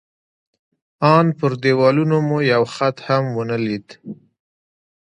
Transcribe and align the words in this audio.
ان 1.13 1.25
پر 1.37 1.51
دېوالونو 1.63 2.17
مو 2.27 2.37
یو 2.53 2.63
خط 2.73 2.97
هم 3.07 3.23
ونه 3.35 3.57
لید. 3.65 3.87